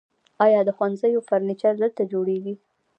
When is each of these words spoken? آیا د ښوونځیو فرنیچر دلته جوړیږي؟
آیا 0.45 0.61
د 0.65 0.69
ښوونځیو 0.77 1.25
فرنیچر 1.27 1.73
دلته 1.83 2.01
جوړیږي؟ 2.11 2.55